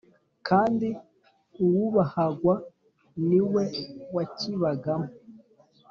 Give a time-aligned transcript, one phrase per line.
[0.47, 0.87] kandi
[1.63, 2.53] uwubahwaga
[3.27, 3.63] ni we
[4.15, 5.09] wakibagamo